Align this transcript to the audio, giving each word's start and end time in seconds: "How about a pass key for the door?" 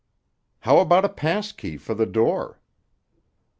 "How 0.61 0.79
about 0.79 1.05
a 1.05 1.09
pass 1.09 1.51
key 1.51 1.77
for 1.77 1.93
the 1.93 2.07
door?" 2.07 2.59